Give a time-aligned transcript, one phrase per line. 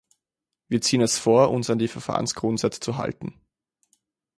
[0.67, 3.39] Wir ziehen es vor, uns an die Verfahrensgrundsätze zu halten.